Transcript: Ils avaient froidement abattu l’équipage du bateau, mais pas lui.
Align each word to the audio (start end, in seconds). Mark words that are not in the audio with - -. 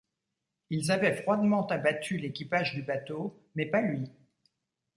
Ils 0.71 0.91
avaient 0.91 1.13
froidement 1.21 1.67
abattu 1.67 2.17
l’équipage 2.17 2.73
du 2.73 2.81
bateau, 2.81 3.39
mais 3.53 3.67
pas 3.67 3.81
lui. 3.83 4.09